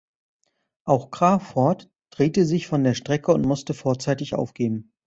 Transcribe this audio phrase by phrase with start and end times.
[0.83, 4.91] Auch Crawford drehte sich von der Strecke und musste vorzeitig aufgeben.